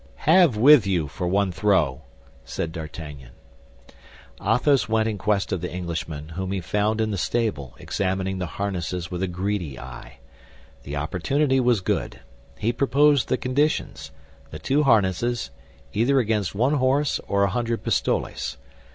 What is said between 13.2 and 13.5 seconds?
the